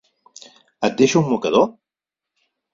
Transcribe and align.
Et 0.89 0.97
deixo 1.03 1.23
un 1.23 1.29
mocador? 1.35 1.71